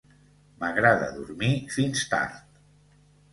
M'agrada 0.61 1.09
dormir 1.17 1.51
fins 1.75 2.03
tard. 2.15 2.41